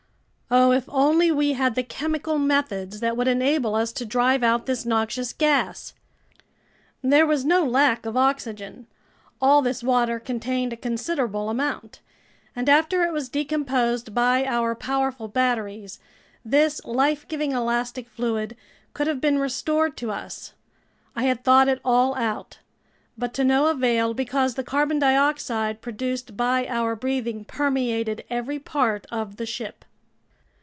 [0.53, 4.65] Oh, if only we had the chemical methods that would enable us to drive out
[4.65, 5.93] this noxious gas!
[7.01, 8.87] There was no lack of oxygen.
[9.41, 12.01] All this water contained a considerable amount,
[12.53, 15.99] and after it was decomposed by our powerful batteries,
[16.43, 18.57] this life giving elastic fluid
[18.93, 20.51] could have been restored to us.
[21.15, 22.59] I had thought it all out,
[23.17, 29.07] but to no avail because the carbon dioxide produced by our breathing permeated every part
[29.09, 29.85] of the ship.